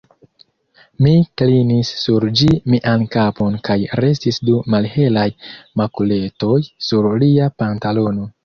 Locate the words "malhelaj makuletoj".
4.77-6.59